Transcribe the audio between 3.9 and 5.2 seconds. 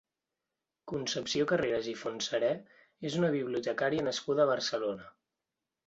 nascuda a Barcelona.